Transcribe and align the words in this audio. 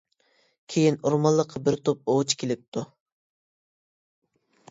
كېيىن، 0.75 0.95
ئورمانلىققا 1.09 1.61
بىر 1.67 1.77
توپ 1.89 2.09
ئوۋچى 2.13 2.39
كېلىپتۇ. 2.43 2.87